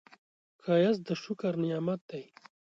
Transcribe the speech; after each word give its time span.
ښایست 0.63 1.01
د 1.07 1.09
شکر 1.23 1.53
نعمت 1.63 2.01
دی 2.09 2.23